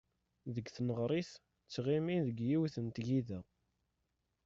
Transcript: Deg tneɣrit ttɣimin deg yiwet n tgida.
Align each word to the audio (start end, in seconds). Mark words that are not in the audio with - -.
Deg 0.55 0.65
tneɣrit 0.75 1.31
ttɣimin 1.67 2.21
deg 2.27 2.37
yiwet 2.47 2.75
n 2.85 2.87
tgida. 2.95 3.39